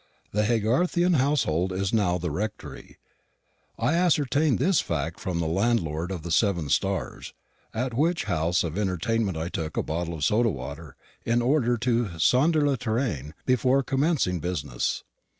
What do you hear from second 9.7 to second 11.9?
a bottle of soda water, in order